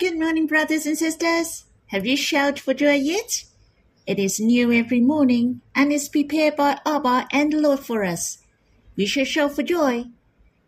[0.00, 1.66] Good morning, brothers and sisters.
[1.88, 3.44] Have you shouted for joy yet?
[4.06, 8.38] It is new every morning and is prepared by Abba and the Lord for us.
[8.96, 10.06] We shall shout for joy.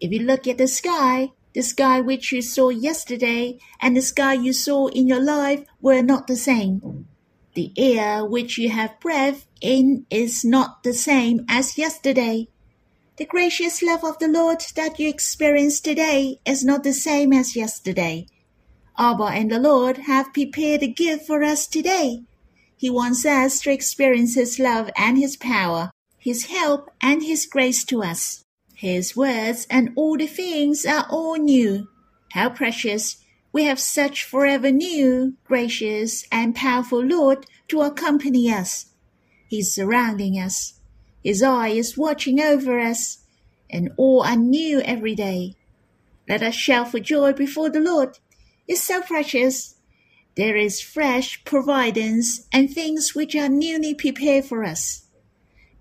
[0.00, 4.34] If you look at the sky, the sky which you saw yesterday and the sky
[4.34, 7.06] you saw in your life were not the same.
[7.54, 12.48] The air which you have breath in is not the same as yesterday.
[13.16, 17.56] The gracious love of the Lord that you experience today is not the same as
[17.56, 18.26] yesterday.
[18.98, 22.24] Abba and the Lord have prepared a gift for us today.
[22.76, 27.84] He wants us to experience His love and His power, His help and His grace
[27.84, 28.44] to us.
[28.74, 31.88] His words and all the things are all new.
[32.32, 33.18] How precious!
[33.52, 38.86] We have such forever new, gracious, and powerful Lord to accompany us.
[39.48, 40.80] He's surrounding us.
[41.22, 43.18] His eye is watching over us,
[43.70, 45.54] and all are new every day.
[46.28, 48.18] Let us shout for joy before the Lord
[48.72, 49.74] is so precious.
[50.34, 55.04] There is fresh providence and things which are newly prepared for us.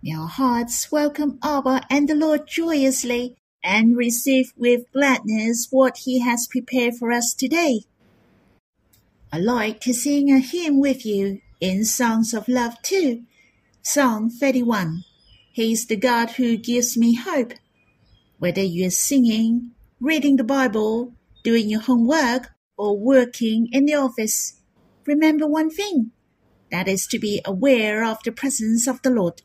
[0.03, 6.19] May our hearts welcome Abba and the Lord joyously and receive with gladness what He
[6.19, 7.85] has prepared for us today.
[9.31, 13.23] I like to sing a hymn with you in Songs of Love too.
[13.81, 15.05] Song 31.
[15.53, 17.53] He is the God who gives me hope.
[18.39, 22.49] Whether you are singing, reading the Bible, doing your homework,
[22.81, 24.59] or working in the office,
[25.05, 26.09] remember one thing
[26.71, 29.43] that is to be aware of the presence of the Lord.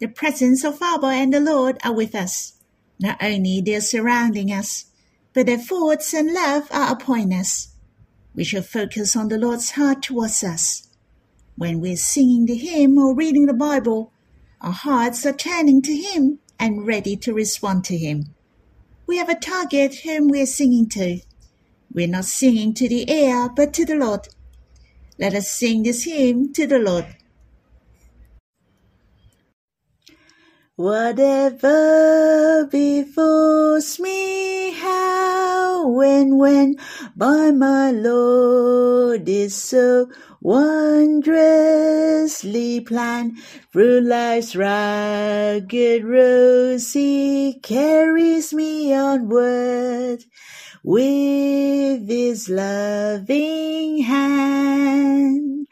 [0.00, 2.58] The presence of Abba and the Lord are with us.
[2.98, 4.86] Not only they are surrounding us,
[5.32, 7.68] but their thoughts and love are upon us.
[8.34, 10.88] We shall focus on the Lord's heart towards us.
[11.56, 14.12] When we're singing the hymn or reading the Bible,
[14.60, 18.34] our hearts are turning to Him and ready to respond to Him.
[19.06, 21.20] We have a target whom we're singing to.
[21.94, 24.26] We're not singing to the air, but to the Lord.
[25.18, 27.04] Let us sing this hymn to the Lord.
[30.76, 36.76] Whatever befalls me, how and when,
[37.14, 40.08] by my Lord is so
[40.40, 41.30] wondrously
[42.80, 43.36] planned.
[43.70, 50.24] Through life's rugged road, He carries me onward
[50.82, 55.66] with his loving hand.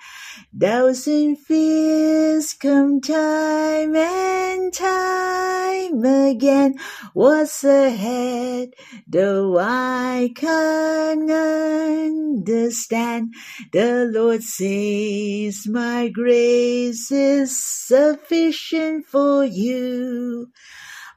[0.59, 6.75] Thousand fears come time and time again.
[7.15, 8.75] What's ahead,
[9.07, 13.33] though I can't understand?
[13.73, 20.51] The Lord says, My grace is sufficient for you.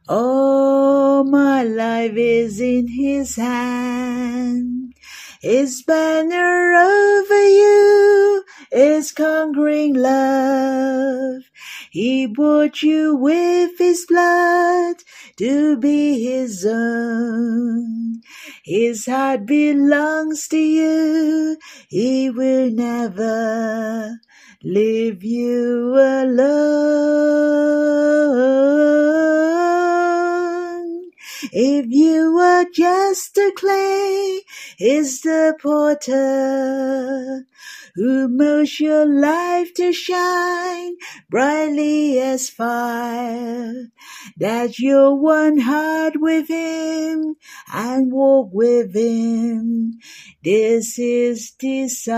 [0.09, 4.93] All my life is in his hand.
[5.41, 11.43] His banner over you is conquering love.
[11.89, 14.97] He bought you with his blood
[15.37, 18.21] to be his own.
[18.65, 21.57] His heart belongs to you.
[21.87, 24.19] He will never
[24.63, 26.63] leave you alone.
[31.51, 34.41] If you are just a clay,
[34.79, 37.45] is the porter
[37.95, 40.95] who molds your life to shine
[41.29, 43.89] brightly as fire.
[44.37, 47.35] That you're one heart with him
[47.71, 49.99] and walk with him.
[50.43, 52.13] This is design.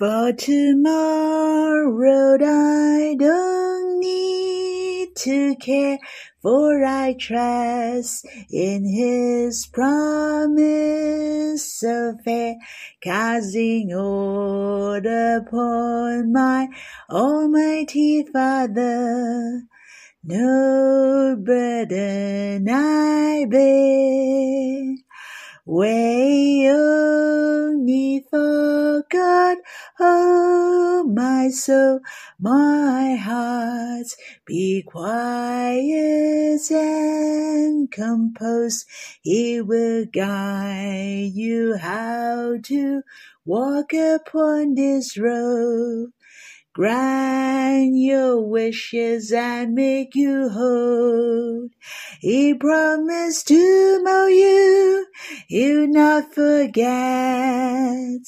[0.00, 5.98] For tomorrow I don't need to care,
[6.40, 12.56] for I trust in his promise so fair,
[13.02, 16.68] casting all upon my
[17.10, 19.64] almighty Father.
[20.24, 25.09] No burden I bear.
[25.70, 29.58] Way only God,
[30.00, 32.00] oh my soul,
[32.40, 34.08] my heart,
[34.44, 38.84] be quiet and composed.
[39.22, 43.02] He will guide you how to
[43.44, 46.10] walk upon this road.
[46.72, 51.68] Grant your wishes and make you whole.
[52.20, 55.06] He promised to mold you,
[55.48, 58.20] he'll not forget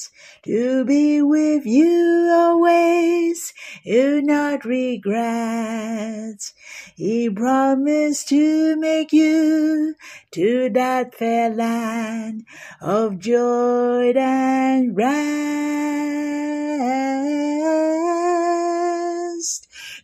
[0.45, 3.53] to be with you always,
[3.85, 6.53] he'll not regret.
[6.97, 9.95] He promised to make you
[10.33, 12.45] to that fair land
[12.81, 15.63] of joy and rest.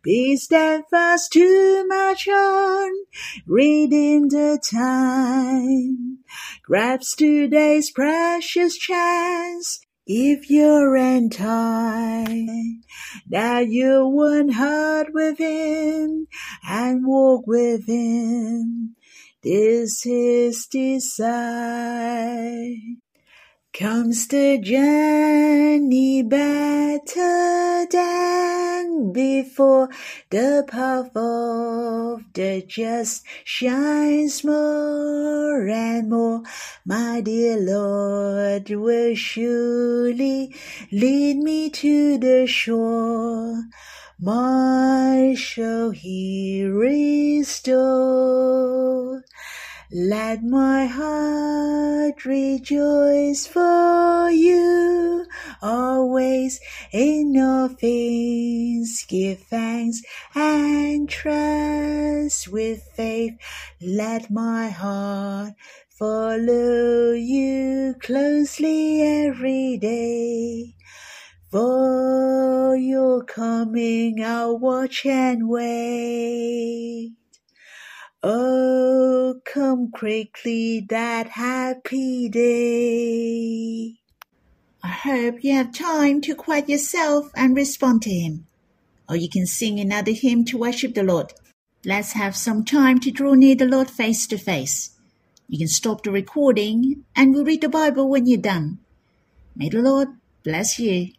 [0.08, 2.90] Be steadfast to march on,
[3.46, 6.20] reading the time.
[6.62, 12.80] Grabs today's precious chance if you're in time,
[13.28, 16.26] that you would heart with him
[16.66, 18.96] and walk with him.
[19.42, 22.72] This is desire.
[23.72, 29.88] Comes the journey better than before.
[30.30, 36.42] The path of the just shines more and more.
[36.84, 40.54] My dear Lord will surely
[40.90, 43.62] lead me to the shore.
[44.18, 46.28] My shall he.
[49.90, 55.24] Let my heart rejoice for you
[55.62, 56.60] always
[56.92, 59.06] in all things.
[59.08, 60.02] Give thanks
[60.34, 63.32] and trust with faith.
[63.80, 65.54] Let my heart
[65.88, 70.74] follow you closely every day.
[71.50, 77.17] For your coming, I'll watch and wait.
[78.20, 83.94] Oh, come quickly that happy day.
[84.82, 88.46] I hope you have time to quiet yourself and respond to Him.
[89.08, 91.32] Or you can sing another hymn to worship the Lord.
[91.84, 94.96] Let's have some time to draw near the Lord face to face.
[95.48, 98.78] You can stop the recording and we'll read the Bible when you're done.
[99.54, 100.08] May the Lord
[100.42, 101.12] bless you.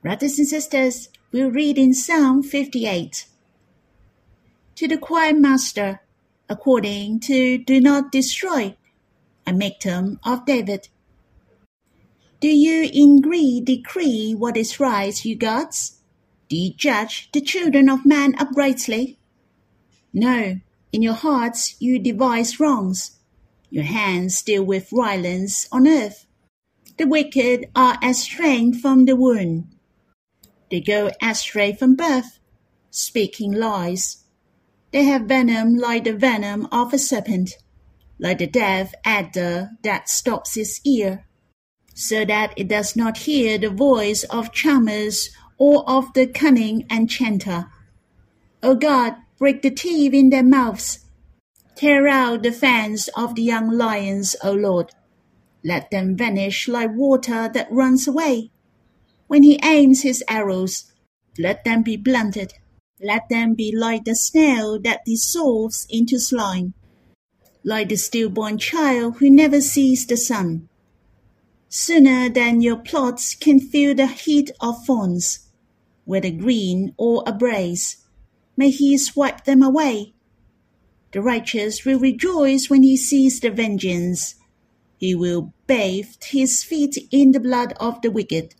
[0.00, 3.26] Brothers and sisters, we'll read in Psalm 58
[4.76, 6.00] to the choir master,
[6.48, 8.76] according to Do Not Destroy,
[9.46, 10.88] a Miktam of David.
[12.40, 16.00] Do you in greed decree what is right, you gods?
[16.48, 19.18] Do you judge the children of man uprightly?
[20.12, 20.60] No,
[20.92, 23.18] in your hearts you devise wrongs.
[23.70, 26.26] Your hands deal with violence on earth.
[26.98, 29.70] The wicked are estranged from the womb.
[30.70, 32.38] They go astray from birth,
[32.90, 34.23] speaking lies.
[34.94, 37.56] They have venom like the venom of a serpent,
[38.20, 41.26] like the deaf adder that stops its ear,
[41.94, 47.66] so that it does not hear the voice of charmers or of the cunning enchanter.
[48.62, 51.00] O God, break the teeth in their mouths.
[51.74, 54.92] Tear out the fangs of the young lions, O Lord.
[55.64, 58.52] Let them vanish like water that runs away.
[59.26, 60.92] When he aims his arrows,
[61.36, 62.54] let them be blunted.
[63.04, 66.72] Let them be like the snail that dissolves into slime,
[67.62, 70.70] like the stillborn child who never sees the sun.
[71.68, 75.50] Sooner than your plots can feel the heat of thorns,
[76.06, 77.98] whether green or a brace,
[78.56, 80.14] may he swipe them away.
[81.12, 84.36] The righteous will rejoice when he sees the vengeance.
[84.96, 88.54] He will bathe his feet in the blood of the wicked.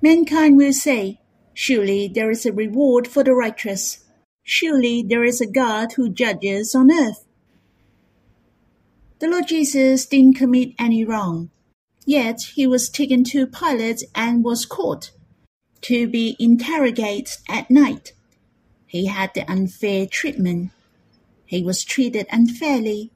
[0.00, 1.20] Mankind will say,
[1.54, 4.04] Surely there is a reward for the righteous.
[4.42, 7.24] Surely there is a God who judges on earth.
[9.18, 11.50] The Lord Jesus didn't commit any wrong.
[12.04, 15.12] Yet he was taken to Pilate and was caught
[15.82, 18.12] to be interrogated at night.
[18.86, 20.70] He had the unfair treatment.
[21.46, 23.10] He was treated unfairly.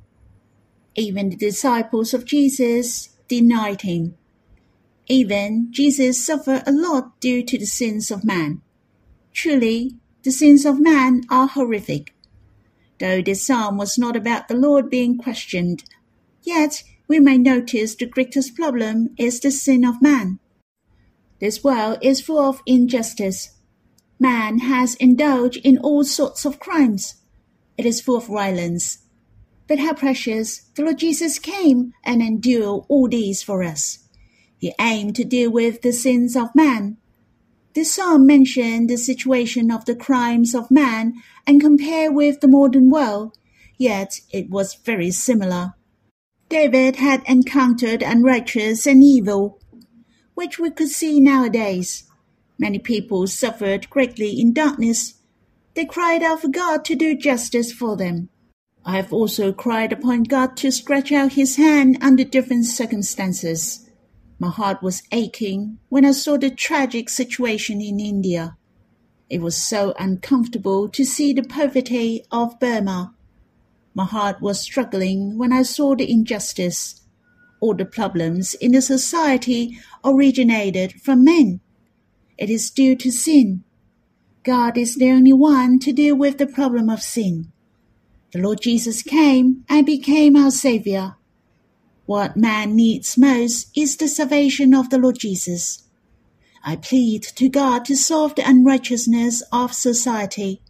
[0.95, 4.17] Even the disciples of Jesus denied him.
[5.09, 8.63] Even Jesus suffered a lot due to the sins of man.
[9.33, 12.15] Truly, the sins of man are horrific.
[12.99, 15.85] Though this psalm was not about the Lord being questioned,
[16.43, 20.41] yet we may notice the greatest problem is the sin of man.
[21.39, 23.51] This world is full of injustice.
[24.19, 27.17] Man has indulged in all sorts of crimes.
[27.77, 28.99] It is full of violence.
[29.69, 34.06] But how precious the Lord Jesus came and endured all these for us.
[34.59, 36.97] He aimed to deal with the sins of man.
[37.75, 41.15] The psalm mentioned the situation of the crimes of man
[41.47, 43.37] and compared with the modern world,
[43.77, 45.75] yet it was very similar.
[46.49, 49.61] David had encountered unrighteous and evil,
[50.35, 52.05] which we could see nowadays.
[52.59, 55.15] Many people suffered greatly in darkness.
[55.75, 58.31] They cried out for God to do justice for them.
[58.85, 63.86] I have also cried upon God to stretch out his hand under different circumstances.
[64.39, 68.57] My heart was aching when I saw the tragic situation in India.
[69.31, 73.15] It was so uncomfortable to see the poverty of Burma.
[73.95, 77.01] My heart was struggling when I saw the injustice.
[77.61, 81.61] All the problems in the society originated from men.
[82.37, 83.65] It is due to sin.
[84.43, 87.53] God is the only one to deal with the problem of sin.
[88.33, 91.17] The Lord Jesus came and became our Savior.
[92.07, 95.85] What man needs most is the salvation of the Lord Jesus.
[96.65, 100.63] I plead to God to solve the unrighteousness of society.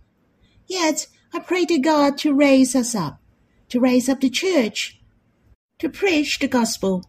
[0.66, 3.20] Yet I pray to God to raise us up,
[3.68, 5.00] to raise up the church,
[5.78, 7.04] to preach the gospel,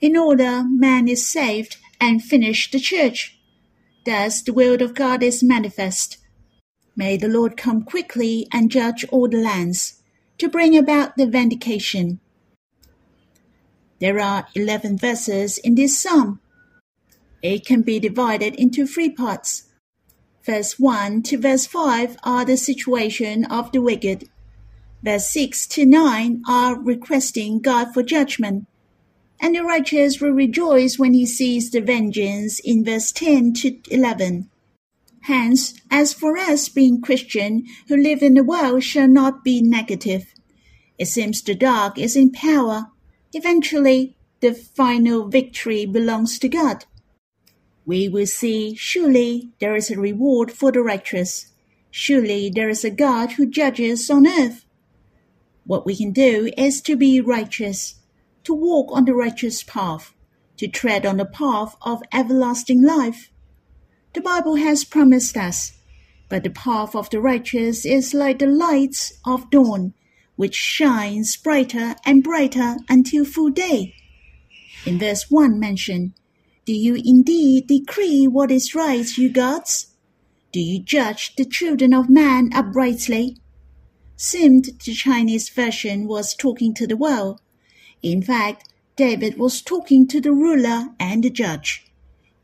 [0.00, 3.38] in order man is saved and finish the church.
[4.04, 6.18] Thus the will of God is manifest
[6.98, 10.02] May the Lord come quickly and judge all the lands,
[10.38, 12.18] to bring about the vindication.
[14.00, 16.40] There are 11 verses in this psalm.
[17.42, 19.64] It can be divided into three parts.
[20.44, 24.28] Verse 1 to verse 5 are the situation of the wicked.
[25.02, 28.66] Verse 6 to 9 are requesting God for judgment.
[29.40, 34.48] And the righteous will rejoice when he sees the vengeance in verse 10 to 11.
[35.22, 40.32] Hence, as for us being Christian who live in the world shall not be negative.
[40.98, 42.86] It seems the dark is in power.
[43.32, 46.84] Eventually, the final victory belongs to God.
[47.84, 51.52] We will see, surely there is a reward for the righteous.
[51.90, 54.64] Surely there is a God who judges on earth.
[55.64, 57.96] What we can do is to be righteous,
[58.44, 60.14] to walk on the righteous path,
[60.56, 63.30] to tread on the path of everlasting life.
[64.14, 65.72] The Bible has promised us,
[66.28, 69.92] but the path of the righteous is like the lights of dawn,
[70.38, 73.92] which shines brighter and brighter until full day.
[74.86, 76.12] In verse 1 mentioned,
[76.64, 79.88] Do you indeed decree what is right, you gods?
[80.52, 83.36] Do you judge the children of man uprightly?
[84.14, 87.40] Seemed the Chinese version was talking to the world.
[88.00, 91.90] In fact, David was talking to the ruler and the judge.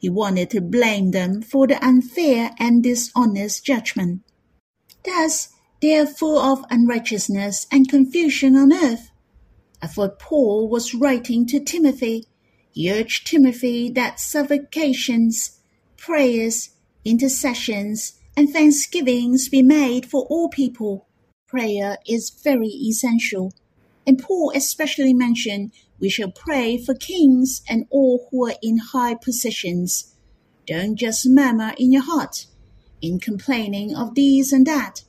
[0.00, 4.22] He wanted to blame them for the unfair and dishonest judgment.
[5.04, 5.50] Thus,
[5.80, 9.10] they are full of unrighteousness and confusion on earth.
[9.82, 12.24] I thought Paul was writing to Timothy.
[12.72, 15.60] He urged Timothy that supplications,
[15.96, 16.70] prayers,
[17.04, 21.06] intercessions, and thanksgivings be made for all people.
[21.46, 23.52] Prayer is very essential,
[24.06, 29.14] and Paul especially mentioned we shall pray for kings and all who are in high
[29.14, 30.14] positions.
[30.66, 32.46] Don't just murmur in your heart,
[33.00, 35.02] in complaining of this and that.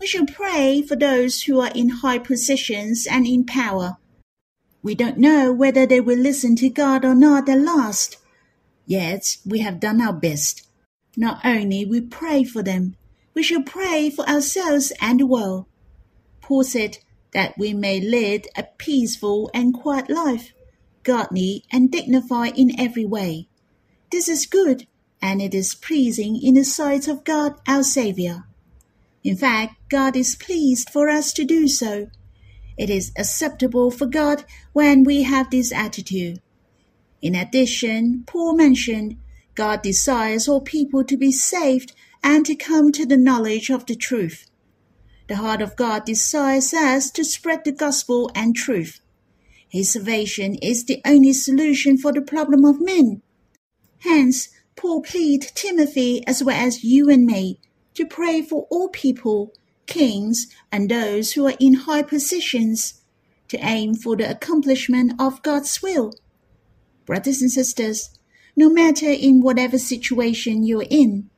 [0.00, 3.98] We shall pray for those who are in high positions and in power.
[4.82, 8.16] We don't know whether they will listen to God or not at last.
[8.86, 10.66] Yet we have done our best.
[11.16, 12.96] Not only we pray for them,
[13.34, 15.66] we shall pray for ourselves and the world.
[16.40, 16.98] Paul said,
[17.32, 20.52] that we may lead a peaceful and quiet life,
[21.02, 23.48] godly and dignified in every way.
[24.10, 24.86] This is good,
[25.22, 28.46] and it is pleasing in the sight of God our Saviour.
[29.22, 32.08] In fact, God is pleased for us to do so.
[32.78, 36.40] It is acceptable for God when we have this attitude.
[37.20, 39.18] In addition, Paul mentioned
[39.54, 43.94] God desires all people to be saved and to come to the knowledge of the
[43.94, 44.46] truth.
[45.28, 49.00] The heart of God desires us to spread the gospel and truth.
[49.68, 53.22] His salvation is the only solution for the problem of men.
[53.98, 57.60] Hence, Paul plead Timothy as well as you and me
[58.00, 59.52] to pray for all people,
[59.86, 63.02] kings, and those who are in high positions,
[63.48, 66.12] to aim for the accomplishment of God's will.
[67.04, 68.10] Brothers and sisters,
[68.56, 71.28] no matter in whatever situation you're in,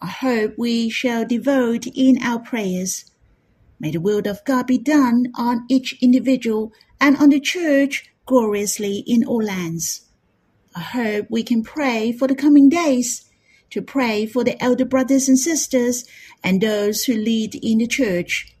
[0.00, 3.04] I hope we shall devote in our prayers
[3.80, 9.02] May the will of God be done on each individual and on the church gloriously
[9.06, 10.02] in all lands.
[10.76, 13.29] I hope we can pray for the coming days,
[13.70, 16.04] to pray for the elder brothers and sisters
[16.42, 18.56] and those who lead in the church.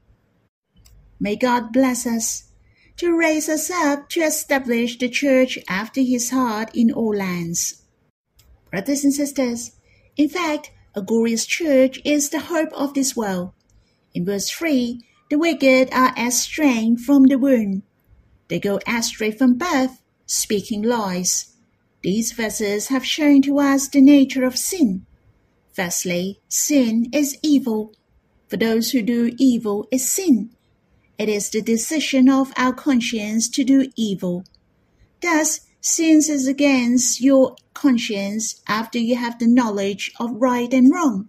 [1.18, 2.44] May God bless us,
[2.96, 7.82] to raise us up to establish the church after his heart in all lands.
[8.70, 9.72] Brothers and sisters,
[10.16, 13.52] in fact, a glorious church is the hope of this world.
[14.12, 15.00] In verse 3,
[15.30, 17.84] the wicked are estranged from the womb.
[18.48, 21.54] They go astray from birth, speaking lies.
[22.02, 25.04] These verses have shown to us the nature of sin.
[25.72, 27.92] Firstly, sin is evil.
[28.48, 30.50] For those who do evil is sin.
[31.18, 34.44] It is the decision of our conscience to do evil.
[35.20, 41.28] Thus, sin is against your conscience after you have the knowledge of right and wrong.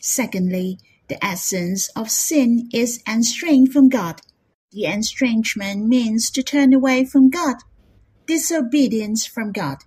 [0.00, 0.78] Secondly,
[1.08, 4.22] the essence of sin is estranged from God.
[4.72, 7.56] The estrangement means to turn away from God,
[8.26, 9.78] disobedience from God.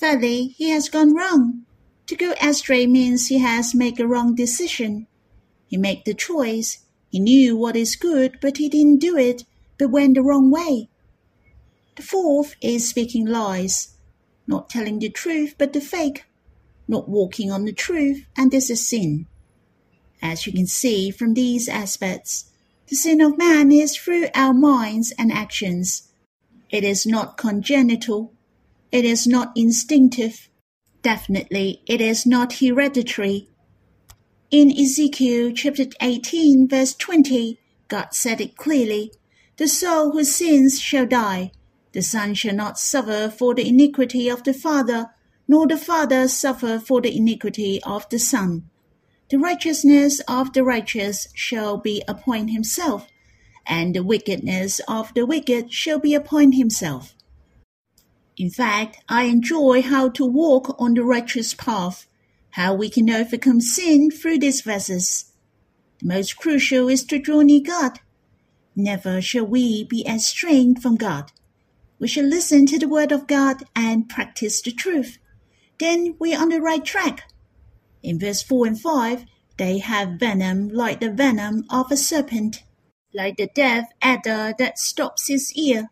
[0.00, 1.66] Thirdly, he has gone wrong.
[2.06, 5.06] To go astray means he has made a wrong decision.
[5.66, 6.78] He made the choice.
[7.10, 9.44] He knew what is good, but he didn't do it,
[9.76, 10.88] but went the wrong way.
[11.96, 13.94] The fourth is speaking lies,
[14.46, 16.24] not telling the truth, but the fake,
[16.88, 19.26] not walking on the truth, and this is sin.
[20.22, 22.46] As you can see from these aspects,
[22.88, 26.08] the sin of man is through our minds and actions.
[26.70, 28.32] It is not congenital.
[28.92, 30.48] It is not instinctive.
[31.02, 33.48] Definitely, it is not hereditary.
[34.50, 39.12] In Ezekiel chapter 18, verse 20, God said it clearly
[39.58, 41.52] The soul who sins shall die.
[41.92, 45.10] The son shall not suffer for the iniquity of the father,
[45.46, 48.68] nor the father suffer for the iniquity of the son.
[49.30, 53.06] The righteousness of the righteous shall be upon himself,
[53.64, 57.14] and the wickedness of the wicked shall be upon himself.
[58.40, 62.06] In fact, I enjoy how to walk on the righteous path,
[62.52, 65.26] how we can overcome sin through these verses.
[65.98, 68.00] The most crucial is to draw near God.
[68.74, 71.32] Never shall we be estranged from God.
[71.98, 75.18] We shall listen to the word of God and practice the truth.
[75.78, 77.30] Then we are on the right track.
[78.02, 79.26] In verse 4 and 5,
[79.58, 82.62] they have venom like the venom of a serpent,
[83.12, 85.90] like the deaf adder that stops his ear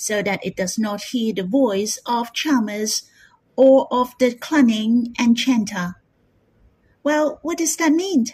[0.00, 3.02] so that it does not hear the voice of charmers
[3.54, 5.96] or of the cunning enchanter.
[7.04, 8.28] Well, what does that mean?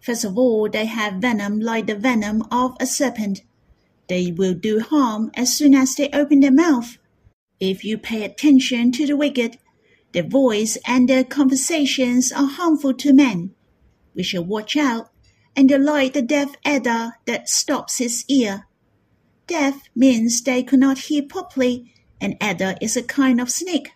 [0.00, 3.42] First of all, they have venom like the venom of a serpent.
[4.08, 6.98] They will do harm as soon as they open their mouth.
[7.60, 9.58] If you pay attention to the wicked,
[10.12, 13.54] their voice and their conversations are harmful to men.
[14.16, 15.10] We shall watch out,
[15.54, 18.66] and like the deaf adder that stops his ear,
[19.46, 23.92] Deaf means they could not hear properly, and adder is a kind of snake.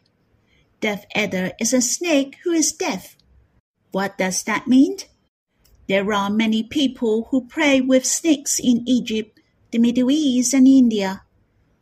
[0.81, 3.17] Deaf adder is a snake who is deaf.
[3.91, 4.99] What does that mean?
[5.89, 11.23] There are many people who pray with snakes in Egypt, the Middle East, and India.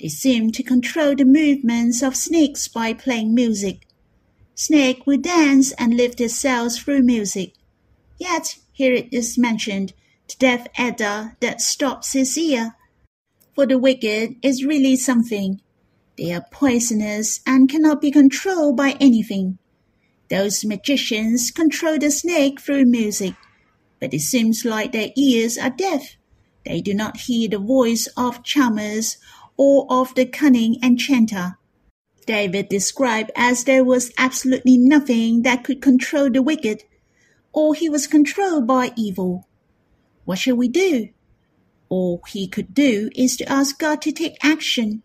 [0.01, 3.89] They seem to control the movements of snakes by playing music.
[4.55, 7.55] Snake will dance and lift themselves through music.
[8.17, 9.93] Yet here it is mentioned,
[10.29, 12.77] the deaf adder that stops his ear
[13.57, 15.63] for the wicked is really something.
[16.19, 19.59] They are poisonous and cannot be controlled by anything.
[20.29, 23.35] Those magicians control the snake through music,
[23.99, 26.17] but it seems like their ears are deaf.
[26.67, 29.17] They do not hear the voice of charmers
[29.57, 31.57] or of the cunning enchanter.
[32.27, 36.83] David described as there was absolutely nothing that could control the wicked,
[37.55, 39.49] or he was controlled by evil.
[40.25, 41.09] What shall we do?
[41.89, 45.03] All he could do is to ask God to take action.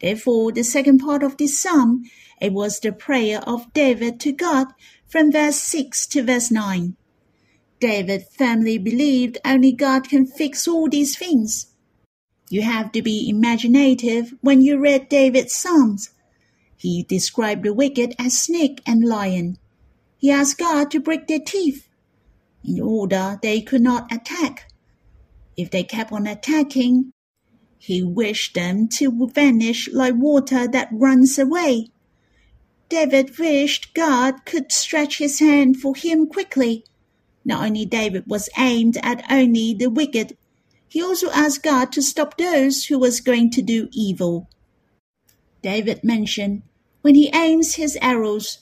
[0.00, 2.04] Therefore, the second part of this psalm,
[2.40, 4.68] it was the prayer of David to God
[5.06, 6.96] from verse 6 to verse 9.
[7.80, 11.66] David firmly believed only God can fix all these things.
[12.48, 16.10] You have to be imaginative when you read David's Psalms.
[16.76, 19.58] He described the wicked as snake and lion.
[20.18, 21.88] He asked God to break their teeth
[22.62, 24.70] in order they could not attack.
[25.56, 27.12] If they kept on attacking,
[27.78, 31.90] he wished them to vanish like water that runs away.
[32.88, 36.84] David wished God could stretch his hand for him quickly.
[37.44, 40.36] Not only David was aimed at only the wicked,
[40.88, 44.48] he also asked God to stop those who was going to do evil.
[45.62, 46.62] David mentioned
[47.02, 48.58] when he aims his arrows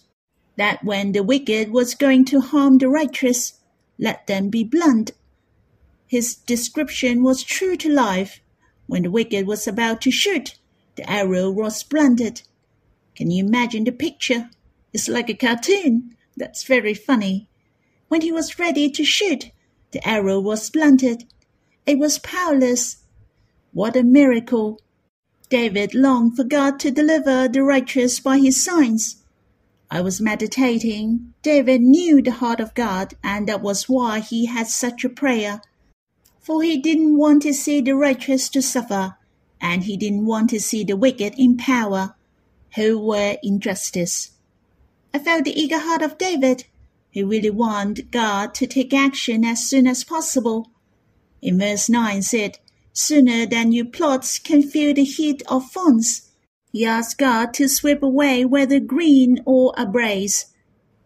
[0.56, 3.60] that when the wicked was going to harm the righteous,
[3.98, 5.12] let them be blunt
[6.12, 8.42] his description was true to life.
[8.86, 10.58] When the wicked was about to shoot,
[10.94, 12.42] the arrow was blunted.
[13.16, 14.50] Can you imagine the picture?
[14.92, 16.14] It's like a cartoon.
[16.36, 17.48] That's very funny.
[18.08, 19.52] When he was ready to shoot,
[19.92, 21.24] the arrow was blunted.
[21.86, 22.98] It was powerless.
[23.72, 24.82] What a miracle!
[25.48, 29.24] David longed for God to deliver the righteous by his signs.
[29.90, 31.32] I was meditating.
[31.40, 35.62] David knew the heart of God, and that was why he had such a prayer
[36.42, 39.16] for he didn't want to see the righteous to suffer,
[39.60, 42.16] and he didn't want to see the wicked in power,
[42.74, 44.32] who were in justice.
[45.14, 46.64] I felt the eager heart of David.
[47.14, 50.70] who really wanted God to take action as soon as possible.
[51.42, 52.58] In verse 9 said,
[52.94, 56.30] Sooner than your plots can feel the heat of thorns,
[56.72, 60.46] he asked God to sweep away whether green or a brace.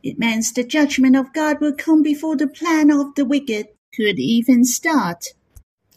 [0.03, 4.19] It means the judgment of God will come before the plan of the wicked could
[4.19, 5.33] even start.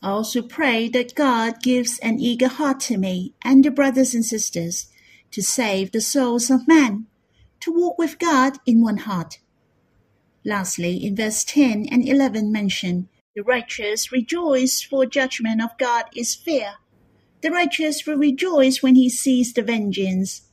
[0.02, 4.26] I also pray that God gives an eager heart to me and the brothers and
[4.26, 4.88] sisters
[5.32, 7.08] to save the souls of men,
[7.60, 9.40] to walk with God in one heart.
[10.46, 16.34] Lastly, in verse 10 and 11 mention, the righteous rejoice for judgment of God is
[16.34, 16.76] fair.
[17.42, 20.44] The righteous will rejoice when he sees the vengeance.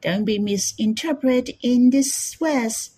[0.00, 2.95] Don't be misinterpreted in this verse.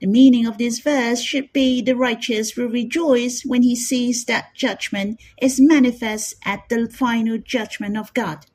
[0.00, 4.54] The meaning of this verse should be the righteous will rejoice when he sees that
[4.54, 8.46] judgment is manifest at the final judgment of God.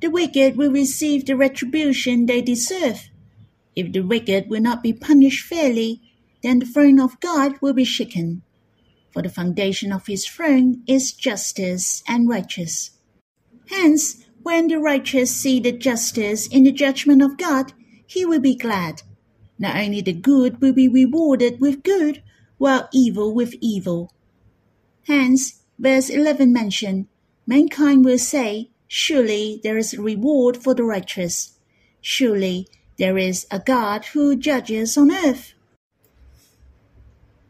[0.00, 3.10] The wicked will receive the retribution they deserve.
[3.76, 6.00] If the wicked will not be punished fairly,
[6.42, 8.42] then the throne of God will be shaken.
[9.12, 12.92] For the foundation of his throne is justice and righteous.
[13.68, 17.74] Hence, when the righteous see the justice in the judgment of God,
[18.06, 19.02] he will be glad
[19.58, 22.22] not only the good will be rewarded with good,
[22.58, 24.12] while evil with evil.
[25.06, 27.06] Hence, verse 11 mentioned,
[27.46, 31.58] mankind will say, Surely there is a reward for the righteous.
[32.00, 35.52] Surely there is a God who judges on earth.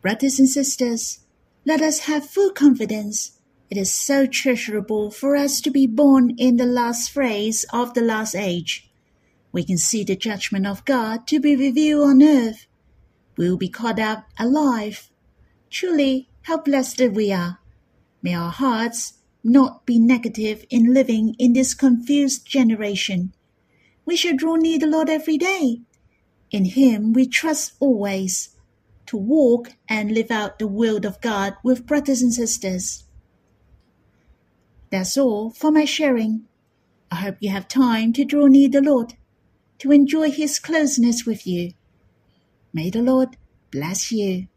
[0.01, 1.21] Brothers and sisters,
[1.65, 3.39] let us have full confidence.
[3.71, 8.03] It is so treasurable for us to be born in the last phrase of the
[8.03, 8.91] last age
[9.55, 12.67] we can see the judgment of God to be revealed on earth.
[13.37, 15.11] We'll be caught up alive.
[15.71, 17.61] Truly, how blessed we are.
[18.21, 19.15] May our hearts
[19.45, 23.33] not be negative in living in this confused generation.
[24.05, 25.83] We shall draw near the Lord every day.
[26.51, 28.57] In Him we trust always
[29.07, 33.05] to walk and live out the will of God with brothers and sisters.
[34.91, 36.47] That's all for my sharing.
[37.09, 39.15] I hope you have time to draw near the Lord
[39.85, 41.75] to enjoy His closeness with you.
[42.73, 43.37] May the Lord
[43.71, 44.49] bless you.